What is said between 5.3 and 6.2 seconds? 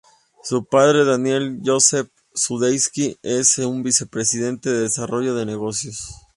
de negocios.